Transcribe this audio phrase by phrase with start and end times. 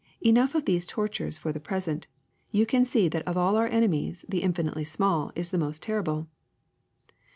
[0.21, 2.07] Enough of these tor tures for the present.
[2.49, 6.27] You can see that of all our enemies the infinitely small is the most terrible.